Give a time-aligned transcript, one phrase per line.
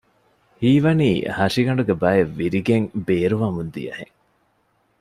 [0.59, 4.15] ހީވަނީ ހަށިގަނޑުގެ ބައެއް ވިރިގެން ބޭރުވަމުން ދިޔަހެން